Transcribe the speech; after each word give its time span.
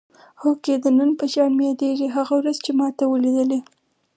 هوکې 0.41 0.75
د 0.83 0.85
نن 0.97 1.09
په 1.19 1.25
شان 1.33 1.51
مې 1.57 1.63
یادېږي 1.69 2.07
هغه 2.15 2.33
ورځ 2.39 2.57
چې 2.65 2.71
ما 2.79 2.87
ته 2.97 3.03
ولیدلې. 3.07 3.59